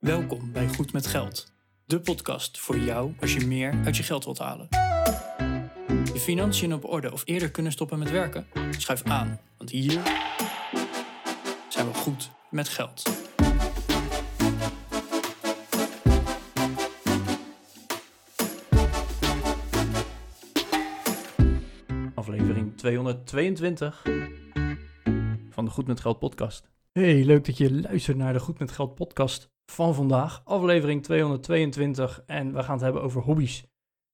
[0.00, 1.52] Welkom bij Goed met Geld,
[1.84, 4.66] de podcast voor jou als je meer uit je geld wilt halen.
[6.12, 8.46] Je financiën op orde of eerder kunnen stoppen met werken?
[8.70, 10.02] Schuif aan, want hier
[11.68, 13.02] zijn we goed met geld.
[22.14, 24.02] Aflevering 222
[25.50, 26.68] van de Goed met Geld podcast.
[26.92, 30.42] Hey, leuk dat je luistert naar de Goed met Geld podcast van vandaag.
[30.44, 33.68] Aflevering 222 en we gaan het hebben over hobby's.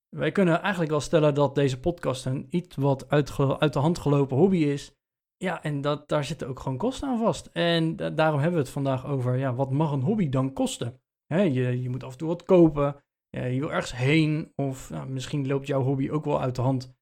[0.09, 4.37] Wij kunnen eigenlijk wel stellen dat deze podcast een iets wat uit de hand gelopen
[4.37, 4.95] hobby is.
[5.37, 7.47] Ja, en dat, daar zitten ook gewoon kosten aan vast.
[7.53, 11.01] En da- daarom hebben we het vandaag over, ja, wat mag een hobby dan kosten?
[11.27, 15.09] Je, je moet af en toe wat kopen, ja, je wil ergens heen of nou,
[15.09, 16.95] misschien loopt jouw hobby ook wel uit de hand.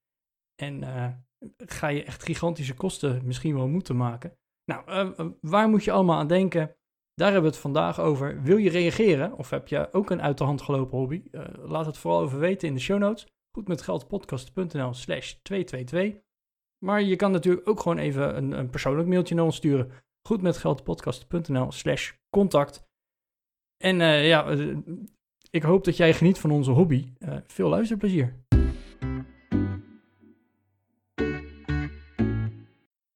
[0.62, 1.08] En eh,
[1.56, 4.38] ga je echt gigantische kosten misschien wel moeten maken.
[4.64, 6.76] Nou, eh, waar moet je allemaal aan denken?
[7.14, 8.42] Daar hebben we het vandaag over.
[8.42, 11.22] Wil je reageren of heb je ook een uit de hand gelopen hobby?
[11.30, 13.26] Eh, laat het vooral even weten in de show notes.
[13.50, 16.22] Goedmetgeldpodcast.nl slash 222.
[16.84, 19.90] Maar je kan natuurlijk ook gewoon even een, een persoonlijk mailtje naar ons sturen.
[20.28, 22.86] Goedmetgeldpodcast.nl slash contact.
[23.76, 24.76] En eh, ja, eh,
[25.50, 27.12] ik hoop dat jij geniet van onze hobby.
[27.18, 28.42] Eh, veel luisterplezier.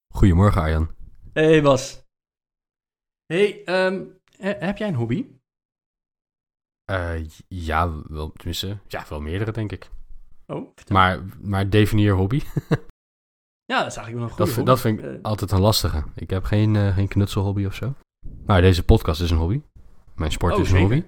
[0.07, 0.89] Goedemorgen Arjan.
[1.33, 2.08] Hey Bas.
[3.33, 4.05] Hey, ehm,
[4.37, 5.25] he- heb jij een hobby?
[6.85, 9.89] Eh, ja, wel, tenminste, ja, wel meerdere denk ik.
[10.47, 10.95] Oh, vertel.
[10.95, 12.41] Maar, maar definieer hobby.
[13.65, 15.59] Ja, dat is eigenlijk wel een Dat, goede vind- dat vind ik Eh, altijd een
[15.59, 16.03] lastige.
[16.15, 17.93] Ik heb geen, eh, geen knutselhobby of zo.
[18.45, 19.61] Maar deze podcast is een hobby.
[20.15, 20.95] Mijn sport Oh, is een zeker.
[20.95, 21.07] hobby.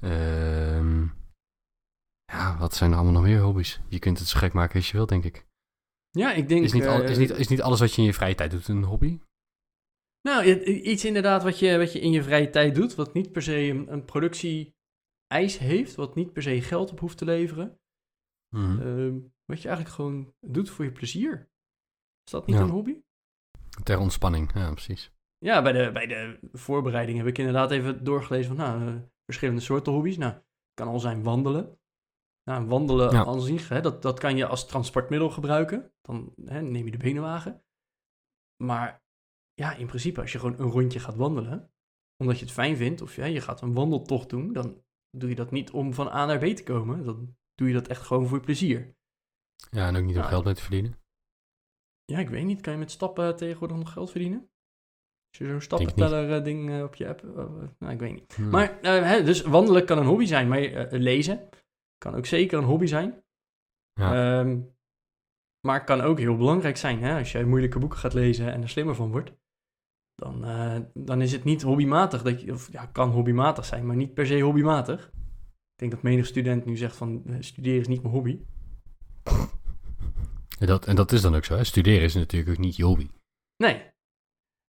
[0.00, 1.02] Ehm,
[2.32, 3.80] ja, wat zijn er allemaal nog meer hobby's?
[3.88, 5.46] Je kunt het zo gek maken als je wilt, denk ik.
[6.10, 6.64] Ja, ik denk...
[6.64, 8.68] Is niet, al, is, niet, is niet alles wat je in je vrije tijd doet
[8.68, 9.20] een hobby?
[10.26, 13.42] Nou, iets inderdaad wat je, wat je in je vrije tijd doet, wat niet per
[13.42, 17.80] se een, een productie-eis heeft, wat niet per se geld op hoeft te leveren.
[18.56, 18.80] Mhm.
[18.80, 21.50] Ehm, wat je eigenlijk gewoon doet voor je plezier.
[22.24, 22.62] Is dat niet Ja.
[22.62, 23.00] een hobby?
[23.82, 25.12] Ter ontspanning, ja, precies.
[25.38, 29.60] Ja, bij de, bij de voorbereiding heb ik inderdaad even doorgelezen van nou, eh, verschillende
[29.60, 30.16] soorten hobby's.
[30.16, 31.78] Nou, het kan al zijn wandelen.
[32.44, 33.24] Nou, wandelen Ja.
[33.24, 35.92] aan zich, hè, dat, dat kan je als transportmiddel gebruiken.
[36.00, 37.64] Dan hè, neem je de benenwagen.
[38.62, 39.04] Maar
[39.56, 41.70] ja, in principe, als je gewoon een rondje gaat wandelen,
[42.16, 45.34] omdat je het fijn vindt, of ja, je gaat een wandeltocht doen, dan doe je
[45.34, 47.04] dat niet om van A naar B te komen.
[47.04, 48.94] Dan doe je dat echt gewoon voor je plezier.
[49.70, 50.98] Ja, en ook niet om geld mee te verdienen.
[52.04, 54.50] Ja, ik weet niet, kan je met stappen tegenwoordig nog geld verdienen?
[55.28, 57.44] Als je zo'n stappenteller eh, ding eh, op je app, eh,
[57.78, 58.34] nou, ik weet niet.
[58.34, 58.50] Hmm.
[58.50, 61.48] Maar, hè, dus wandelen kan een hobby zijn, maar lezen
[61.98, 63.24] kan ook zeker een hobby zijn.
[63.92, 64.40] Ja.
[64.40, 64.60] Ehm,
[65.60, 67.18] maar kan ook heel belangrijk zijn, hè?
[67.18, 69.32] als jij moeilijke boeken gaat lezen en er slimmer van wordt.
[70.16, 73.96] Dan, eh, dan is het niet hobbymatig, dat je, of ja, kan hobbymatig zijn, maar
[73.96, 75.06] niet per se hobbymatig.
[75.72, 78.40] Ik denk dat menig student nu zegt van, eh, studeren is niet mijn hobby.
[80.58, 81.56] En, dat, en dat is dan ook zo.
[81.56, 81.64] Hè?
[81.64, 83.10] Studeren is natuurlijk ook niet je hobby.
[83.56, 83.82] Nee.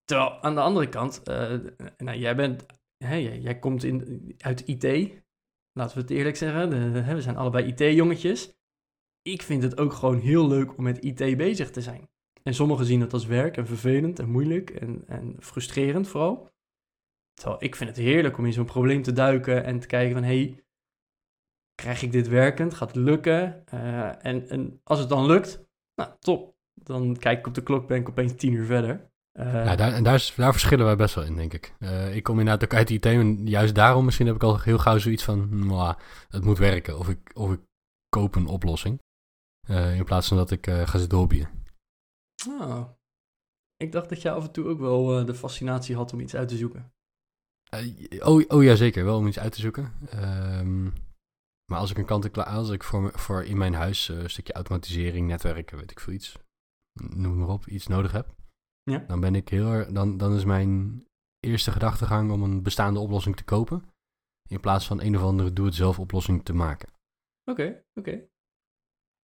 [0.03, 1.57] Terwijl aan de andere kant, eh,
[1.97, 2.65] nou, jij bent,
[2.97, 4.83] hè, jij, jij komt in, uit IT.
[5.71, 6.69] Laten we het eerlijk zeggen.
[6.69, 8.53] De, hè, we zijn allebei IT-jongetjes.
[9.21, 12.09] Ik vind het ook gewoon heel leuk om met IT bezig te zijn.
[12.47, 16.49] En sommigen zien het als werk en vervelend en moeilijk en, en frustrerend vooral.
[17.33, 20.23] Terwijl ik vind het heerlijk om in zo'n probleem te duiken en te kijken van...
[20.23, 20.63] Hey,
[21.75, 22.73] krijg ik dit werkend?
[22.73, 23.65] Gaat het lukken?
[23.65, 25.65] Eh, en, en als het dan lukt,
[25.95, 26.55] nou top.
[26.73, 29.09] Dan kijk ik op de klok, ben ik opeens tien uur verder.
[29.31, 31.73] Eh, Ja, daar, en daar, daar verschillen wij best wel in, denk ik.
[31.79, 34.77] Eh, ik kom inderdaad ook uit IT en juist daarom misschien heb ik al heel
[34.77, 35.95] gauw zoiets van, "Mwah,
[36.29, 36.97] het moet werken.
[36.97, 37.59] Of ik, of ik
[38.09, 39.01] koop een oplossing.
[39.67, 41.56] In plaats van dat ik ga zitten hobbyen.
[42.47, 42.89] Oh.
[43.77, 46.35] Ik dacht dat je af en toe ook wel eh, de fascinatie had om iets
[46.35, 46.91] uit te zoeken.
[47.69, 49.05] Eh, oh, oh ja, zeker.
[49.05, 49.93] Wel om iets uit te zoeken.
[50.09, 50.83] Ehm,
[51.65, 54.53] maar als ik een kant-en-klaar, als ik voor, voor in mijn huis eh, een stukje
[54.53, 56.37] automatisering, netwerken, weet ik veel iets,
[56.93, 58.35] noem maar op, iets nodig heb.
[58.83, 58.97] Ja.
[59.07, 61.03] Dan ben ik heel erg, dan, dan is mijn
[61.39, 63.83] eerste gedachtegang om een bestaande oplossing te kopen.
[64.49, 66.89] In plaats van een of andere doe-het-zelf oplossing te maken.
[67.43, 68.27] Oké, oké.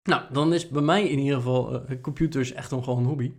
[0.08, 3.34] Nou, dan is bij mij in ieder geval eh, computers echt nog wel een hobby.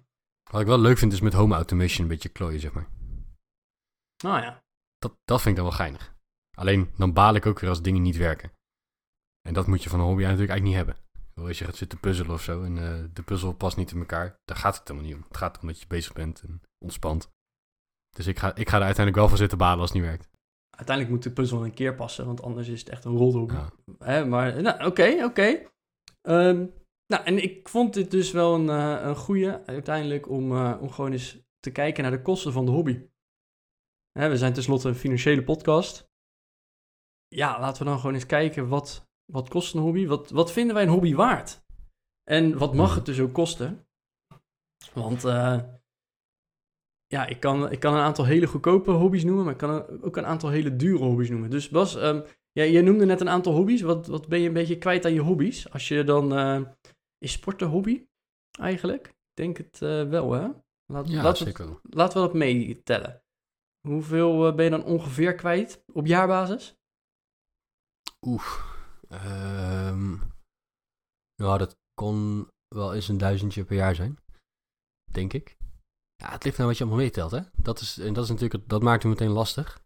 [0.51, 2.87] Wat ik wel leuk vind is met home automation een beetje klooien, zeg maar.
[4.23, 4.63] Nou ja,
[4.97, 6.15] Dat, dat vind ik dan wel geinig.
[6.57, 8.51] Alleen dan baal ik ook weer als dingen niet werken.
[9.47, 11.03] En dat moet je van een hobby natuurlijk eigenlijk niet hebben.
[11.47, 14.39] Als je gaat zitten puzzelen of zo en eh, de puzzel past niet in elkaar,
[14.45, 15.25] daar gaat het helemaal niet om.
[15.27, 17.29] Het gaat erom dat je bezig bent en ontspant.
[18.09, 20.29] Dus ik ga, ik ga er uiteindelijk wel van zitten balen als het niet werkt.
[20.69, 23.47] uiteindelijk moet de puzzel een keer passen, want anders is het echt een.
[23.47, 23.71] Ja.
[23.99, 25.73] Hè, maar, nou, oké, oké.
[26.25, 26.67] Ehm,
[27.07, 30.89] nou, en ik vond dit dus wel een, eh, een goede uiteindelijk om, eh, om
[30.89, 33.09] gewoon eens te kijken naar de kosten van de hobby.
[34.11, 36.13] Hè, we zijn tenslotte een financiële podcast.
[37.27, 40.05] ja, laten we dan gewoon eens kijken wat, wat kost een hobby?
[40.05, 41.63] Wat, wat vinden wij een hobby waard?
[42.23, 43.87] En wat mag het dus ook kosten?
[44.93, 45.59] Want eh,
[47.07, 50.17] ja, ik kan, ik kan een aantal hele goedkope hobby's noemen, maar ik kan ook
[50.17, 51.49] een aantal hele dure hobby's noemen.
[51.49, 52.23] Dus Bas, um,
[52.55, 53.81] ja, jij noemde net een aantal hobby's.
[53.81, 55.69] Wat, wat ben je een beetje kwijt aan je hobby's?
[55.71, 56.61] Als je dan, uh,
[57.17, 58.05] is sport een hobby
[58.59, 59.07] eigenlijk?
[59.07, 60.49] Ik denk het uh, wel, hè?
[60.85, 61.69] Laat, ja, laten zeker.
[61.69, 63.23] We, laten we dat meetellen.
[63.87, 66.75] Hoeveel ben je dan ongeveer kwijt op jaarbasis?
[68.21, 68.73] Oeh.
[69.11, 70.21] Um,
[71.35, 74.17] nou, dat kon wel eens een duizendje per jaar zijn.
[75.11, 75.57] Denk ik.
[76.15, 77.41] Ja, het ligt nou wat je allemaal meetelt, hè.
[77.55, 79.83] Dat, is, en dat, is natuurlijk, dat maakt het meteen lastig.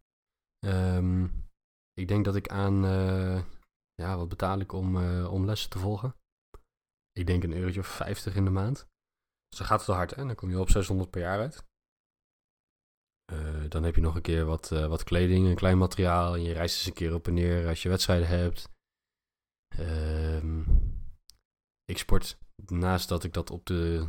[0.66, 1.48] Um,
[2.00, 2.84] ik denk dat ik aan...
[2.84, 3.42] Uh,
[3.94, 6.16] ja, wat betaal ik om, uh, om lessen te volgen?
[7.12, 8.86] Ik denk een eurotje of 50 in de maand.
[9.48, 10.26] Dus dan gaat het wel hard, hè.
[10.26, 11.64] Dan kom je op 600 per jaar uit.
[13.32, 16.34] Uh, dan heb je nog een keer wat, wat kleding, een klein materiaal.
[16.34, 18.68] En je reist eens een keer op en neer als je wedstrijden hebt.
[19.78, 20.66] Um,
[21.84, 24.06] ik sport naast dat ik dat op de.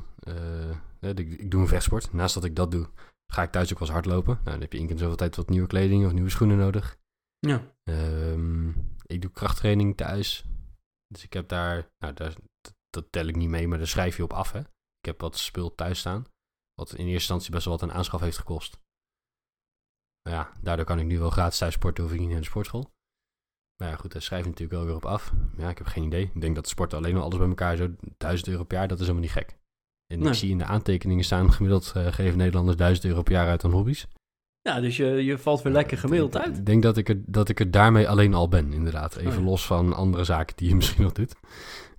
[1.00, 2.14] Ik, ik, doe een vechtsport.
[2.14, 2.90] Naast dat ik dat doe,
[3.34, 4.34] ga ik thuis ook wel eens hardlopen.
[4.34, 7.00] Nou, dan heb je in keer zoveel tijd wat nieuwe kleding of nieuwe schoenen nodig.
[7.48, 7.76] Ja.
[7.84, 10.46] Um, ik doe krachttraining thuis.
[11.08, 11.90] Dus ik heb daar.
[12.00, 12.36] Nou, daar,
[12.90, 14.52] dat tel ik niet mee, maar daar schrijf je op af.
[14.52, 14.60] Hè.
[14.60, 16.26] Ik heb wat spul thuis staan.
[16.74, 18.80] Wat in eerste instantie best wel wat een aanschaf heeft gekost.
[20.22, 22.46] Maar ja, daardoor kan ik nu wel gratis thuis sporten, hoef ik niet naar de
[22.46, 22.92] sportschool.
[23.78, 25.34] Nou ja, goed, daar schrijf je natuurlijk wel weer op af.
[25.58, 26.32] Ja, ik heb geen idee.
[26.34, 28.88] Ik denk dat de sporten alleen al alles bij elkaar zo 1000 euro per jaar,
[28.88, 29.58] dat is helemaal niet gek.
[30.14, 33.48] En ik zie in de aantekeningen staan, gemiddeld uh, geven Nederlanders 1000 euro per jaar
[33.48, 34.08] uit aan hobby's.
[34.62, 36.58] Ja, dus je, je valt weer lekker gemiddeld uit.
[36.58, 39.16] Ik denk dat ik, er, dat ik er daarmee alleen al ben, inderdaad.
[39.16, 41.36] Even oh los van andere zaken die je misschien nog doet.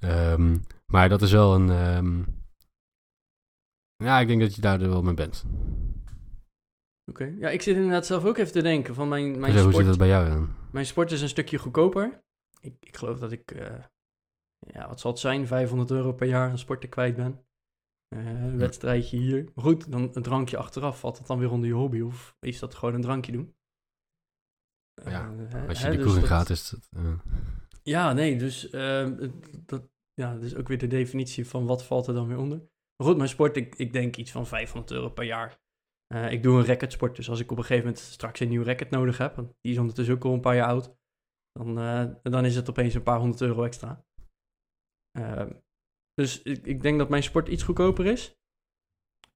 [0.01, 1.69] Um, maar dat is wel een...
[1.69, 2.41] Um,
[3.97, 5.45] ja, ik denk dat je daar wel mee bent.
[7.11, 7.35] Oké.
[7.39, 9.75] Ja, ik zit inderdaad zelf ook even te denken van mijn, mijn dus sport.
[9.75, 10.55] Hoe zit dat bij jou dan?
[10.71, 12.23] Mijn sport is een stukje goedkoper.
[12.61, 13.67] Ik, ik geloof dat ik, uh,
[14.59, 17.45] ja, wat zal het zijn, 500 euro per jaar aan sporten kwijt ben.
[18.13, 19.51] Uh, een wedstrijdje hier.
[19.55, 20.99] Maar goed, dan een drankje achteraf.
[20.99, 22.01] Valt dat dan weer onder je hobby?
[22.01, 23.55] Of is dat gewoon een drankje doen?
[25.05, 26.89] Ja, uh, als je de dus gaat is het...
[27.83, 29.31] Ja, nee, dus ehm,
[29.67, 32.59] dat, ja, dat is ook weer de definitie van wat valt er dan weer onder.
[32.97, 35.61] Maar goed, mijn sport, ik, ik denk iets van 500 euro per jaar.
[36.29, 38.91] Ik doe een racketsport, dus als ik op een gegeven moment straks een nieuw racket
[38.91, 40.97] nodig heb, want die is ondertussen ook al een paar jaar oud,
[41.53, 41.75] dan,
[42.23, 44.05] dan is het opeens een paar honderd euro extra.
[46.15, 48.37] Dus ik, ik, denk dat mijn sport iets goedkoper is.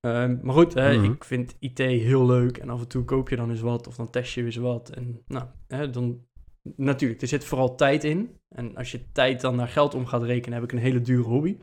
[0.00, 3.36] Ehm, maar goed, mm ik vind IT heel leuk en af en toe koop je
[3.36, 4.90] dan eens wat of dan test je eens wat.
[4.90, 5.48] En nou,
[5.90, 6.26] dan
[6.76, 8.40] natuurlijk, er zit vooral tijd in.
[8.48, 11.28] En als je tijd dan naar geld om gaat rekenen, heb ik een hele dure
[11.28, 11.58] hobby.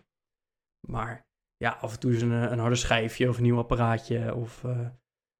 [0.87, 1.27] Maar
[1.57, 4.63] ja, af en toe is een, een harde schijfje of een nieuw apparaatje of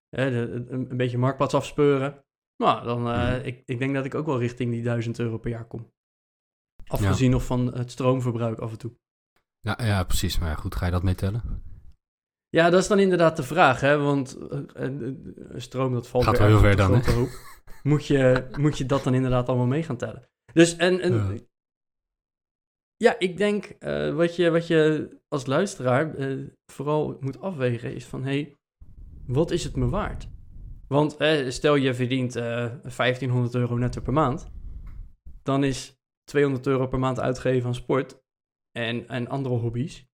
[0.09, 2.23] een, een, beetje marktplaats afspeuren.
[2.57, 5.49] Nou, dan, uh, ik, ik denk dat ik ook wel richting die 1000 euro per
[5.49, 5.91] jaar kom.
[6.87, 8.91] Afgezien nog van het stroomverbruik af en toe.
[9.63, 10.39] Ja, ja, precies.
[10.39, 11.63] Maar goed, ga je dat meetellen?
[12.49, 13.97] Ja, dat is dan inderdaad de vraag, hè.
[13.97, 14.37] Want
[14.77, 15.15] uh,
[15.55, 17.25] stroom, dat valt Gaat weer wel heel ver dan, hè?
[17.91, 20.29] Moet je, moet je dat dan inderdaad allemaal mee gaan tellen?
[20.53, 20.99] Dus, en...
[20.99, 21.39] en ja.
[22.97, 23.75] ja ik denk
[24.15, 26.15] wat, je, wat je als luisteraar
[26.71, 28.23] vooral moet afwegen is van...
[28.23, 28.57] Hey,
[29.25, 30.27] wat is het me waard?
[30.87, 31.17] Want
[31.47, 34.51] stel je verdient uh, 1500 euro netto per maand,
[35.43, 38.22] dan is 200 euro per maand uitgeven aan sport
[38.73, 40.05] en, en andere hobby's.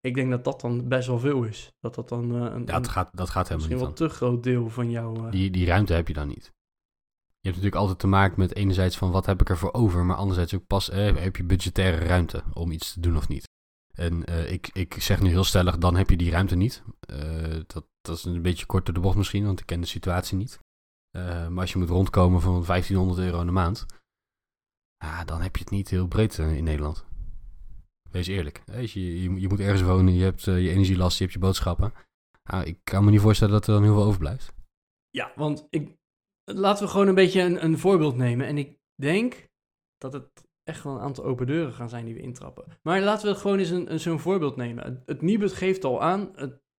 [0.00, 1.72] Ik denk dat dat dan best wel veel is.
[1.80, 4.14] Dat dat dan uh, een, ja, dat gaat, dat gaat helemaal misschien niet wel te
[4.14, 5.16] groot deel van jouw...
[5.26, 5.30] Uh...
[5.30, 6.44] Die, die ruimte heb je dan niet.
[7.24, 10.16] Je hebt natuurlijk altijd te maken met enerzijds van wat heb ik ervoor over, maar
[10.16, 13.48] anderzijds ook pas eh, heb je budgettaire ruimte om iets te doen of niet.
[13.92, 16.82] En uh, ik, ik zeg nu heel stellig, dan heb je die ruimte niet.
[17.66, 20.36] Dat, dat is een beetje kort door de bocht misschien, want ik ken de situatie
[20.36, 20.58] niet.
[21.12, 23.86] Maar als je moet rondkomen van 1500 euro in de maand,
[24.96, 27.04] ah, dan heb je het niet heel breed in Nederland.
[28.10, 28.62] Wees eerlijk.
[28.66, 31.92] Je, je, je, moet ergens wonen, je hebt je energielast, je hebt je boodschappen.
[32.42, 34.52] Ah, ik kan me niet voorstellen dat er dan heel veel overblijft.
[35.10, 35.96] Ja, want ik,
[36.44, 38.46] laten we gewoon een beetje een, een voorbeeld nemen.
[38.46, 39.48] En ik denk
[39.98, 42.64] dat het echt wel een aantal open deuren gaan zijn die we intrappen.
[42.82, 44.84] Maar laten we gewoon eens een, een zo'n voorbeeld nemen.
[44.84, 46.32] Het, het Nibud geeft al aan,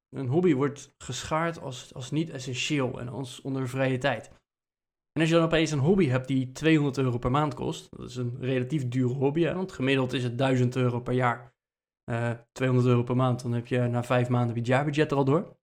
[0.09, 4.31] een hobby wordt geschaard als, als niet essentieel en als onder vrije tijd.
[5.11, 8.09] En als je dan opeens een hobby hebt die 200 euro per maand kost, dat
[8.09, 11.53] is een relatief dure hobby, hè, want gemiddeld is het 1000 euro per jaar.
[12.11, 15.17] Uh, eh, 200 euro per maand, dan heb je na vijf maanden het jaarbudget er
[15.17, 15.57] al door.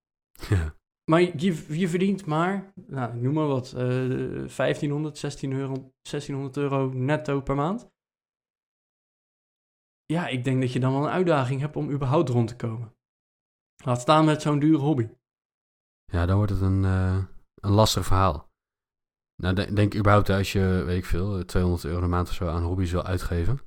[0.48, 0.74] Ja.
[1.10, 3.80] Maar je, je verdient maar, nou, noem maar wat, uh,
[4.56, 7.90] 1500, 16 euro, 1600 euro netto per maand
[10.12, 12.94] ja, ik denk dat je dan wel een uitdaging hebt om überhaupt rond te komen.
[13.84, 15.08] Laat staan met zo'n dure hobby.
[16.04, 17.24] Ja, dan wordt het een, uh,
[17.54, 18.47] een lastig verhaal.
[19.42, 22.48] Nou, de- denk überhaupt als je, weet ik veel, 200 euro een maand of zo
[22.48, 23.60] aan hobby's wil uitgeven.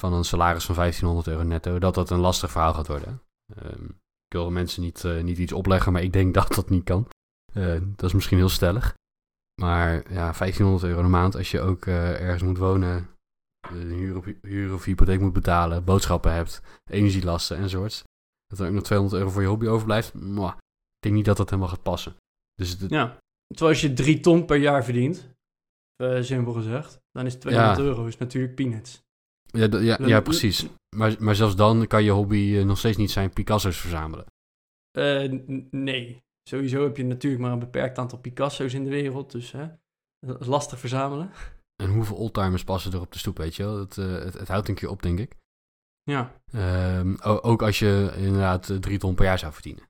[0.00, 3.22] Van een salaris van 1500 euro netto, dat dat een lastig verhaal gaat worden.
[3.54, 6.84] Ehm, ik wil mensen niet, eh, niet iets opleggen, maar ik denk dat dat niet
[6.84, 7.08] kan.
[7.52, 8.94] Eh, dat is misschien heel stellig.
[9.60, 13.08] Maar ja, 1500 euro een maand als je ook eh, ergens moet wonen,
[13.68, 18.02] eh, huur, of, huur of hypotheek moet betalen, boodschappen hebt, energielasten enzovoorts.
[18.46, 20.14] Dat er ook nog 200 euro voor je hobby overblijft.
[20.14, 22.16] Ik denk niet dat dat helemaal gaat passen.
[22.54, 23.16] Dus het, Ja.
[23.52, 25.28] Terwijl als je drie ton per jaar verdient,
[25.96, 27.84] eh, simpel gezegd, dan is 200 Ja.
[27.84, 29.02] euro is natuurlijk peanuts.
[29.42, 30.66] Ja, ja, Dan- ja precies.
[30.96, 34.24] Maar, maar zelfs dan kan je hobby eh, nog steeds niet zijn Picasso's verzamelen.
[34.90, 35.30] Eh,
[35.70, 39.66] nee, sowieso heb je natuurlijk maar een beperkt aantal Picasso's in de wereld, dus hè,
[40.26, 41.30] dat is lastig verzamelen.
[41.82, 43.78] En hoeveel oldtimers passen er op de stoep, weet je wel?
[43.78, 45.36] Het, het, het houdt een keer op, denk ik.
[46.02, 49.84] Ja, Ehm, ook als je inderdaad drie ton per jaar zou verdienen.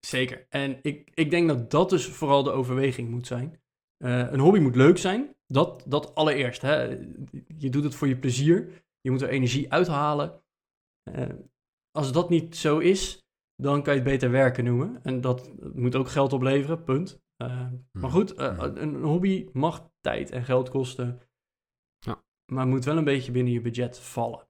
[0.00, 0.46] Zeker.
[0.48, 3.60] En ik, ik denk dat dat dus vooral de overweging moet zijn.
[3.96, 6.62] Eh, een hobby moet leuk zijn, dat, dat allereerst.
[6.62, 6.82] Hè.
[7.58, 10.42] Je doet het voor je plezier, je moet er energie uithalen.
[11.02, 11.28] Eh,
[11.90, 15.02] als dat niet zo is, dan kan je het beter werken noemen.
[15.02, 17.20] En dat moet ook geld opleveren, punt.
[17.36, 18.76] Eh, Maar goed, Mhm.
[18.76, 21.20] een hobby mag tijd en geld kosten.
[21.98, 22.24] Ja.
[22.52, 24.48] Maar moet wel een beetje binnen je budget vallen.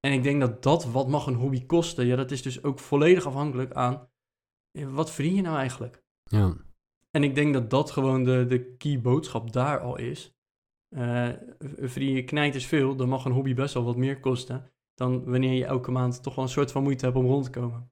[0.00, 2.78] En ik denk dat dat, wat mag een hobby kosten, ja, dat is dus ook
[2.78, 4.08] volledig afhankelijk aan,
[4.84, 6.04] wat verdien je nou eigenlijk?
[6.22, 6.56] Ja,
[7.10, 10.34] En ik denk dat dat gewoon de, de key boodschap daar al is.
[10.88, 11.30] Eh
[11.80, 15.52] verdien je knijters veel, dan mag een hobby best wel wat meer kosten dan wanneer
[15.52, 17.90] je elke maand toch wel een soort van moeite hebt om rond te komen.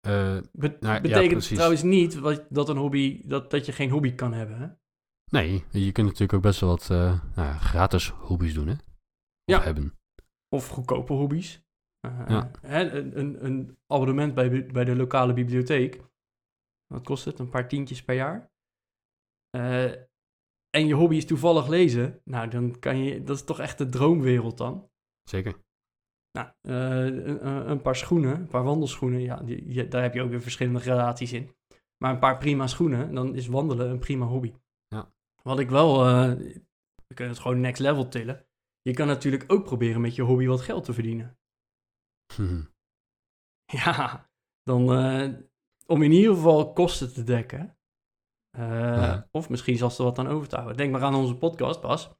[0.00, 0.42] Nou,
[0.80, 4.58] ja, betekent trouwens niet wat, dat, een hobby, dat, dat je geen hobby kan hebben.
[4.58, 4.66] Hè?
[5.38, 8.72] nee, je kunt natuurlijk ook best wel wat eh, nou ja, gratis hobby's doen, hè?
[8.72, 8.80] Of
[9.44, 9.60] Ja.
[9.62, 9.98] hebben.
[10.48, 11.62] Of goedkope hobby's.
[12.00, 12.50] Eh, Ja.
[12.60, 16.00] hè, een, een, een abonnement bij, bij de lokale bibliotheek.
[16.86, 17.38] Wat kost het?
[17.38, 18.50] Een paar tientjes per jaar.
[19.50, 19.84] Eh,
[20.70, 22.20] en je hobby is toevallig lezen.
[22.24, 23.22] Nou, dan kan je...
[23.24, 24.90] Dat is toch echt de droomwereld dan.
[25.28, 25.54] Zeker.
[26.38, 30.30] Nou, eh, een, paar schoenen, een paar wandelschoenen, ja, die, je- daar heb je ook
[30.30, 31.50] weer verschillende gradaties in.
[32.04, 34.52] Maar een paar prima schoenen, dan is wandelen een prima hobby.
[34.88, 35.12] Ja.
[35.42, 35.98] Wat ik wel,
[37.06, 38.46] we kunnen het gewoon next level tillen.
[38.82, 41.38] Je kan natuurlijk ook proberen met je hobby wat geld te verdienen.
[42.38, 42.62] Mhm.
[43.84, 44.30] Ja,
[44.62, 45.28] dan eh,
[45.86, 47.78] om in ieder geval kosten te dekken.
[48.50, 49.28] Eh, Ja.
[49.30, 50.76] Of misschien zelfs er wat aan over te houden.
[50.76, 52.10] Denk maar aan onze podcast, Bas.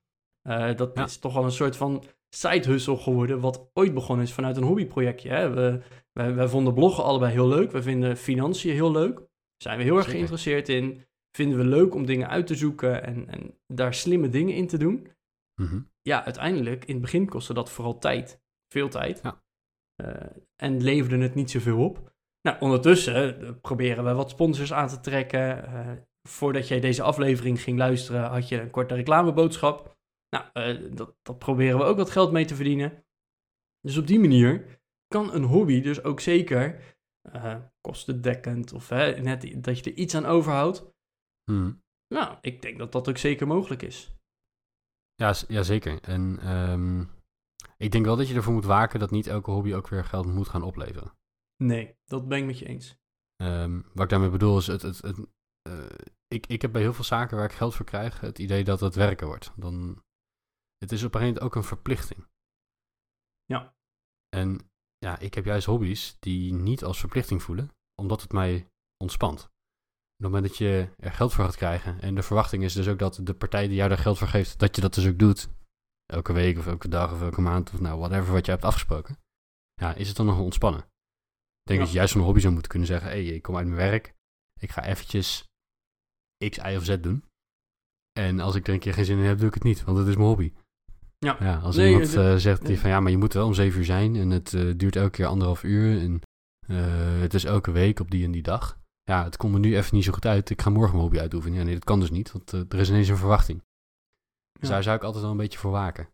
[0.49, 1.05] Eh, dat Ja.
[1.05, 5.29] is toch wel een soort van side geworden, wat ooit begonnen is vanuit een hobbyprojectje.
[5.31, 5.51] Hè?
[5.51, 7.71] We, wij, wij vonden bloggen allebei heel leuk.
[7.71, 9.23] We vinden financiën heel leuk.
[9.57, 10.17] Zijn we heel erg Zeker.
[10.19, 11.05] geïnteresseerd in.
[11.37, 14.79] Vinden we leuk om dingen uit te zoeken en, en daar slimme dingen in te
[14.79, 15.09] doen.
[15.61, 15.81] Mhm.
[16.03, 18.41] Ja, uiteindelijk, in het begin kostte dat vooral tijd.
[18.73, 19.21] Veel tijd.
[19.23, 19.43] Ja.
[20.05, 20.27] Eh,
[20.57, 22.13] en leverde het niet zoveel op.
[22.43, 25.67] Nou, ondertussen eh, proberen we wat sponsors aan te trekken.
[25.67, 25.93] Eh,
[26.29, 29.99] voordat jij deze aflevering ging luisteren, had je een korte reclameboodschap.
[30.37, 33.05] Nou, dat, dat proberen we ook wat geld mee te verdienen.
[33.81, 36.81] Dus op die manier kan een hobby dus ook zeker
[37.33, 40.93] eh, kostendekkend of hè, net dat je er iets aan overhoudt.
[41.51, 41.73] Mhm.
[42.15, 44.15] Nou, ik denk dat dat ook zeker mogelijk is.
[45.15, 46.01] Ja, ja, zeker.
[46.03, 47.05] En ehm,
[47.81, 50.27] ik denk wel dat je ervoor moet waken dat niet elke hobby ook weer geld
[50.27, 51.13] moet gaan opleveren.
[51.57, 52.99] Nee, dat ben ik met je eens.
[53.37, 55.19] Ehm, wat ik daarmee bedoel is, het, het, het,
[55.63, 55.85] eh,
[56.29, 58.81] ik, ik heb bij heel veel zaken waar ik geld voor krijg het idee dat
[58.81, 59.53] het werken wordt.
[59.57, 60.03] Dan,
[60.79, 62.27] het is op een gegeven moment ook een verplichting.
[63.45, 63.75] Ja.
[64.29, 69.45] En ja, ik heb juist hobby's die niet als verplichting voelen, omdat het mij ontspant.
[69.45, 72.89] Op het moment dat je er geld voor gaat krijgen, en de verwachting is dus
[72.89, 75.19] ook dat de partij die jou daar geld voor geeft, dat je dat dus ook
[75.19, 75.49] doet.
[76.11, 79.17] Elke week of elke dag of elke maand of nou, whatever wat je hebt afgesproken.
[79.75, 80.81] Ja, is het dan nog ontspannen?
[80.81, 81.85] Ik denk Ja.
[81.85, 83.67] dat je juist van een hobby zou moeten kunnen zeggen, hé, hey, ik kom uit
[83.67, 84.15] mijn werk,
[84.61, 85.49] ik ga eventjes
[86.49, 87.25] X, Y of Z doen.
[88.21, 89.99] En als ik er een keer geen zin in heb, doe ik het niet, want
[89.99, 90.53] het is mijn hobby.
[91.19, 91.37] Ja.
[91.41, 92.79] Ja, als Nee, iemand eh, zegt nee.
[92.79, 95.11] van ja, maar je moet wel om zeven uur zijn en het eh, duurt elke
[95.11, 96.21] keer anderhalf uur en
[96.67, 98.79] eh, het is elke week op die en die dag.
[99.03, 100.51] Ja, het komt me nu even niet zo goed uit.
[100.51, 101.59] Ik ga morgen mijn hobby uitoefenen.
[101.59, 103.63] Ja, nee, dat kan dus niet, want er is ineens een verwachting.
[104.61, 106.09] Dus daar zou ik altijd wel een beetje voor waken.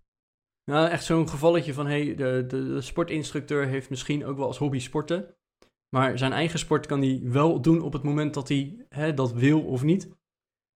[0.64, 4.58] Nou, echt zo'n gevalletje van, hey, de, de, de sportinstructeur heeft misschien ook wel als
[4.58, 5.36] hobby sporten.
[5.96, 9.32] Maar zijn eigen sport kan hij wel doen op het moment dat hij hè, dat
[9.32, 10.10] wil of niet.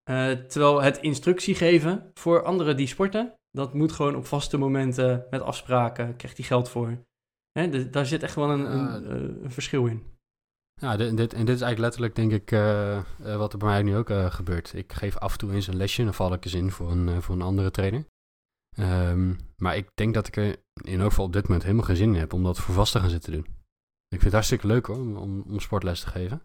[0.03, 5.27] Eh, terwijl het instructie geven voor anderen die sporten, dat moet gewoon op vaste momenten
[5.29, 7.05] met afspraken, krijgt hij geld voor.
[7.51, 10.03] Hè, daar zit echt wel een, een, eh, een verschil in.
[10.81, 13.03] Ja, dit, dit, en dit is eigenlijk letterlijk, denk ik, eh, eh,
[13.37, 14.73] wat er bij mij nu ook eh, gebeurt.
[14.73, 17.21] Ik geef af en toe eens een lesje, dan val ik eens in voor een,
[17.21, 18.05] voor een andere trainer.
[18.77, 21.95] Ehm, maar ik denk dat ik er in elk geval op dit moment helemaal geen
[21.95, 23.45] zin in heb om dat voor vast te gaan zitten doen.
[24.07, 26.41] Ik vind het hartstikke leuk hoor, om, om, om sportles te geven.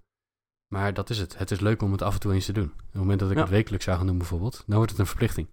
[0.75, 1.39] Maar dat is het.
[1.39, 2.73] Het is leuk om het af en toe eens te doen.
[2.73, 3.43] Op het moment dat ik Ja.
[3.43, 5.49] het wekelijks zou gaan doen bijvoorbeeld, dan wordt het een verplichting.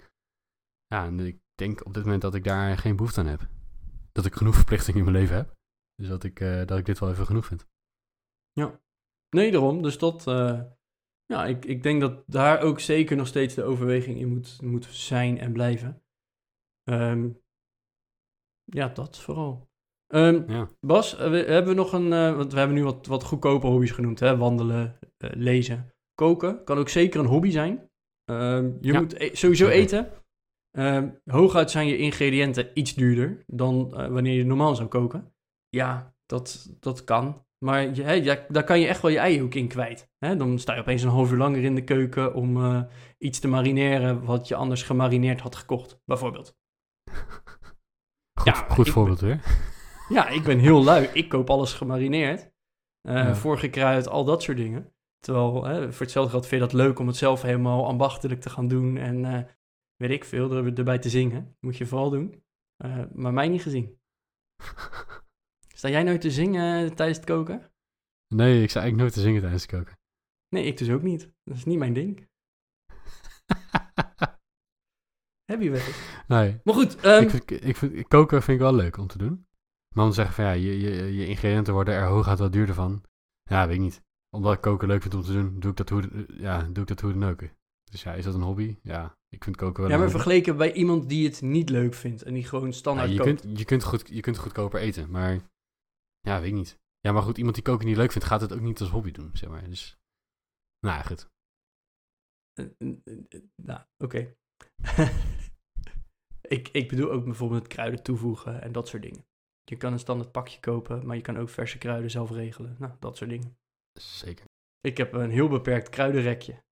[0.88, 3.48] Ja, en ik denk op dit moment dat ik daar geen behoefte aan heb.
[4.12, 5.54] Dat ik genoeg verplichtingen in mijn leven heb.
[5.96, 7.66] Dus dat ik, dat ik dit wel even genoeg vind.
[9.30, 9.82] Nee, daarom.
[9.82, 10.62] Dus dat, eh,
[11.26, 14.86] ja, ik, ik denk dat daar ook zeker nog steeds de overweging in moet, moet
[14.86, 16.04] zijn en blijven.
[16.84, 17.30] Ehm,
[18.64, 19.70] ja, dat vooral.
[20.08, 20.70] Ehm, Ja.
[20.80, 23.68] Bas, eh, we, hebben we nog een, eh, want we hebben nu wat, wat goedkope
[23.68, 24.38] hobby's genoemd, hè?
[24.38, 26.64] Wandelen, lezen, koken.
[26.64, 27.90] Kan ook zeker een hobby zijn.
[28.26, 30.12] Ehm, je Ja, moet e- sowieso eten.
[31.26, 35.34] Hooguit zijn je ingrediënten iets duurder dan wanneer je normaal zou koken.
[35.70, 37.43] Ja, dat, dat kan.
[37.64, 40.12] Maar je, hè, daar kan je echt wel je ei ook in kwijt.
[40.18, 40.36] Hè?
[40.36, 42.82] Dan sta je opeens een half uur langer in de keuken om eh,
[43.18, 46.58] iets te marineren wat je anders gemarineerd had gekocht, bijvoorbeeld.
[48.40, 49.42] Goed, Ja, goed voorbeeld weer.
[50.10, 51.10] Ja, ik ben heel lui.
[51.14, 52.52] Ik koop alles gemarineerd.
[53.02, 53.36] eh Ja.
[53.36, 54.94] Voorgekruid, al dat soort dingen.
[55.20, 58.50] Terwijl, hè, voor hetzelfde geld vind je dat leuk om het zelf helemaal ambachtelijk te
[58.50, 58.98] gaan doen.
[58.98, 59.44] En eh,
[59.96, 61.58] weet ik veel, er, erbij te zingen.
[61.60, 62.44] Moet je vooral doen.
[63.14, 64.00] Maar mij niet gezien.
[65.84, 67.72] Sta jij nou te zingen tijdens het koken?
[68.28, 69.98] Nee, ik zou eigenlijk nooit te zingen tijdens het koken.
[70.50, 71.32] Nee, ik dus ook niet.
[71.44, 72.18] Dat is niet mijn ding.
[75.52, 75.82] Heb je wel
[76.28, 79.18] nee, Maar goed, ehm, ik vind, ik vind, koken vind ik wel leuk om te
[79.18, 79.48] doen.
[79.96, 82.76] Maar om te zeggen van ja, je, je, je ingrediënten worden er hooguit wat duurder
[82.76, 83.04] van.
[83.44, 84.02] Ja, weet ik niet.
[84.30, 86.88] Omdat ik koken leuk vind om te doen, doe ik dat hoe, ja, doe ik
[86.88, 87.44] dat hoe dan ook.
[87.84, 88.78] Dus ja, is dat een hobby?
[88.82, 90.22] Ja, ik vind koken wel ja, maar hobby.
[90.22, 93.42] vergeleken bij iemand die het niet leuk vindt en die gewoon Ja, standaard je, kookt.
[93.42, 95.52] kunt, je, kunt goed, je kunt goedkoper eten, maar
[96.28, 96.80] ja, weet ik niet.
[97.00, 99.12] Ja, maar goed, iemand die koken niet leuk vindt, gaat het ook niet als hobby
[99.12, 99.70] doen, zeg maar.
[99.70, 99.98] Dus,
[100.80, 101.32] nou ja, goed.
[102.54, 102.98] Eh, eh,
[103.30, 104.36] eh, Nou, oké.
[106.58, 109.26] ik, ik bedoel ook bijvoorbeeld kruiden toevoegen en dat soort dingen.
[109.64, 112.76] Je kan een standaard pakje kopen, maar je kan ook verse kruiden zelf regelen.
[112.80, 113.58] Nou, dat soort dingen.
[114.00, 114.46] Zeker.
[114.82, 116.64] Ik heb een heel beperkt kruidenrekje.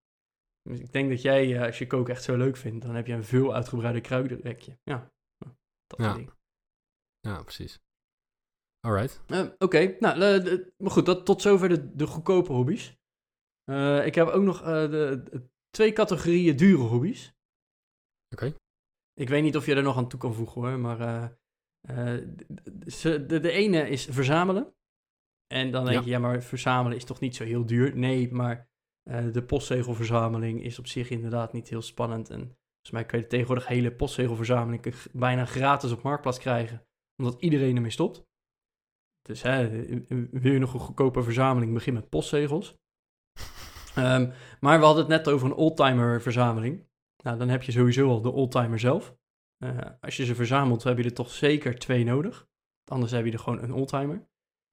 [0.62, 3.12] Dus ik denk dat jij, als je koken echt zo leuk vindt, dan heb je
[3.12, 4.78] een veel uitgebreider kruidenrekje.
[4.82, 4.96] Ja,
[5.38, 5.56] nou,
[5.86, 6.14] dat soort Ja.
[6.14, 6.36] dingen.
[7.20, 7.80] Ja, precies.
[8.86, 9.22] Alright.
[9.58, 12.96] Oké, nou, eh, de- maar goed, dat, tot zover de, de goedkope hobby's.
[13.64, 17.34] Eh, ik heb ook nog eh, de, de twee categorieën dure hobby's.
[18.34, 18.54] Oké.
[19.14, 20.98] Ik weet niet of je er nog aan toe kan voegen hoor, maar
[21.80, 22.36] de,
[22.86, 24.74] ze- de, de ene is verzamelen.
[25.46, 26.04] En dan denk Ja.
[26.04, 27.96] je, ja, maar verzamelen is toch niet zo heel duur?
[27.96, 28.70] Nee, maar
[29.32, 32.30] de postzegelverzameling is op zich inderdaad niet heel spannend.
[32.30, 36.86] En volgens mij kun je tegenwoordig hele postzegelverzameling bijna gratis op Marktplaats krijgen,
[37.22, 38.30] omdat iedereen ermee stopt.
[39.22, 39.68] Dus hè,
[40.30, 42.74] wil je nog een goedkope verzameling, begin met postzegels.
[43.94, 44.30] Ehm,
[44.60, 46.86] maar we hadden het net over een oldtimer verzameling.
[47.22, 49.16] Nou, dan heb je sowieso al de oldtimer zelf.
[49.64, 52.48] Eh, als je ze verzamelt, heb je er toch zeker twee nodig.
[52.90, 54.26] Anders heb je er gewoon een oldtimer.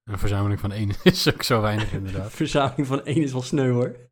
[0.03, 2.31] Een verzameling van één is ook zo weinig, inderdaad.
[2.43, 4.09] Verzameling van één is wel sneu hoor.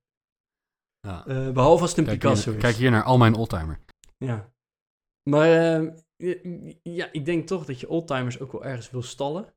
[1.00, 1.26] Ja.
[1.26, 2.64] Eh, behalve als het een Kijk, Picasso hier, is.
[2.66, 3.80] kijk hier naar al mijn oldtimer.
[4.18, 4.54] Ja.
[5.30, 5.92] Maar ehm,
[6.84, 9.54] ja, ik denk toch dat je oldtimers ook wel ergens wil stallen.